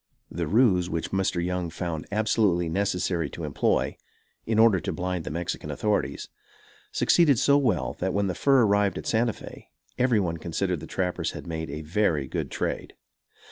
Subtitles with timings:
[0.31, 1.45] The ruse which Mr.
[1.45, 3.97] Young found absolutely necessary to employ,
[4.47, 6.27] in order to blind the Mexican authorities,
[6.91, 9.69] succeeded so well, that when the fur arrived at Santa Fe,
[9.99, 12.95] every one considered the trappers had made a very good trade.